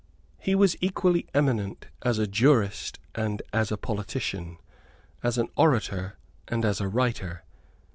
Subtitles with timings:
[0.39, 4.57] He was equally eminent as a jurist and as a politician,
[5.21, 7.43] as an orator and as a writer.